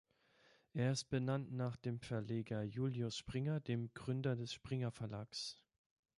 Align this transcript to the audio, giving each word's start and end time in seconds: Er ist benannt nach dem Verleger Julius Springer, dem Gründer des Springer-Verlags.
Er 0.73 0.91
ist 0.93 1.09
benannt 1.09 1.51
nach 1.53 1.75
dem 1.75 1.99
Verleger 1.99 2.63
Julius 2.63 3.15
Springer, 3.15 3.59
dem 3.59 3.93
Gründer 3.93 4.35
des 4.35 4.51
Springer-Verlags. 4.51 5.61